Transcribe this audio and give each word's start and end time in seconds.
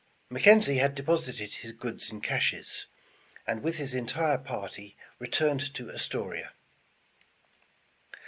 McKenzie 0.31 0.79
had 0.79 0.95
deposited 0.95 1.53
his 1.53 1.73
goods 1.73 2.09
in 2.09 2.21
caches, 2.21 2.87
and 3.45 3.61
with 3.61 3.75
his 3.75 3.93
entire 3.93 4.39
party 4.39 4.97
returned 5.19 5.71
to 5.75 5.91
Astoria. 5.91 6.53